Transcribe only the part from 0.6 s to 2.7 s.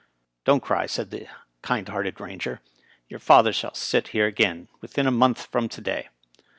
cry," said the kind hearted Eainger."